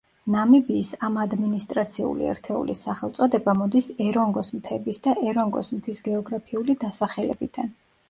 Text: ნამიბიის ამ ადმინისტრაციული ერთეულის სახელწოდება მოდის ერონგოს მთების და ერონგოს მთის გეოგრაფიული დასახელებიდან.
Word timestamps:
ნამიბიის 0.35 0.87
ამ 1.07 1.19
ადმინისტრაციული 1.23 2.31
ერთეულის 2.31 2.81
სახელწოდება 2.87 3.55
მოდის 3.61 3.93
ერონგოს 4.09 4.53
მთების 4.59 5.07
და 5.09 5.17
ერონგოს 5.31 5.73
მთის 5.79 6.05
გეოგრაფიული 6.11 6.83
დასახელებიდან. 6.89 7.75